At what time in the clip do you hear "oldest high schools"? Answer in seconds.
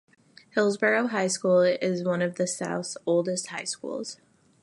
3.05-4.17